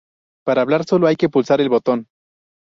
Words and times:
Para 0.43 0.63
hablar 0.63 0.83
solo 0.85 1.05
hay 1.05 1.15
que 1.15 1.29
pulsar 1.29 1.61
el 1.61 1.69
botón. 1.69 2.07